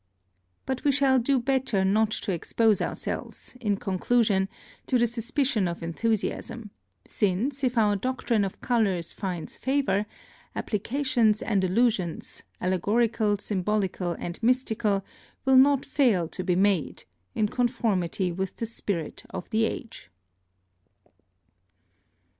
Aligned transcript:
But 0.65 0.83
we 0.83 0.91
shall 0.91 1.19
do 1.19 1.37
better 1.39 1.85
not 1.85 2.09
to 2.25 2.31
expose 2.31 2.81
ourselves, 2.81 3.55
in 3.61 3.77
conclusion, 3.77 4.49
to 4.87 4.97
the 4.97 5.05
suspicion 5.05 5.67
of 5.67 5.83
enthusiasm; 5.83 6.71
since, 7.05 7.63
if 7.63 7.77
our 7.77 7.95
doctrine 7.97 8.43
of 8.43 8.61
colours 8.61 9.13
finds 9.13 9.57
favour, 9.57 10.07
applications 10.55 11.43
and 11.43 11.63
allusions, 11.63 12.41
allegorical, 12.59 13.37
symbolical, 13.37 14.13
and 14.17 14.41
mystical, 14.41 15.05
will 15.45 15.55
not 15.55 15.85
fail 15.85 16.27
to 16.29 16.43
be 16.43 16.55
made, 16.55 17.03
in 17.35 17.47
conformity 17.47 18.31
with 18.31 18.55
the 18.55 18.65
spirit 18.65 19.21
of 19.29 19.51
the 19.51 19.65
age. 19.65 20.09